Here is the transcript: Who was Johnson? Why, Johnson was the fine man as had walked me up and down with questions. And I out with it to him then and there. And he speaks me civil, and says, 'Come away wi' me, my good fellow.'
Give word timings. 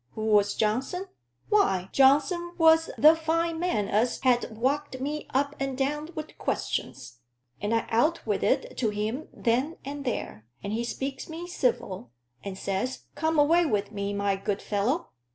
Who 0.13 0.25
was 0.25 0.55
Johnson? 0.55 1.09
Why, 1.49 1.89
Johnson 1.91 2.55
was 2.57 2.89
the 2.97 3.15
fine 3.15 3.59
man 3.59 3.87
as 3.87 4.19
had 4.21 4.57
walked 4.57 4.99
me 4.99 5.27
up 5.31 5.55
and 5.59 5.77
down 5.77 6.09
with 6.15 6.39
questions. 6.39 7.19
And 7.61 7.71
I 7.71 7.85
out 7.89 8.25
with 8.25 8.41
it 8.43 8.75
to 8.79 8.89
him 8.89 9.27
then 9.31 9.77
and 9.85 10.03
there. 10.03 10.47
And 10.63 10.73
he 10.73 10.83
speaks 10.83 11.29
me 11.29 11.45
civil, 11.45 12.09
and 12.43 12.57
says, 12.57 13.03
'Come 13.13 13.37
away 13.37 13.63
wi' 13.63 13.83
me, 13.91 14.11
my 14.11 14.35
good 14.35 14.63
fellow.' 14.63 15.09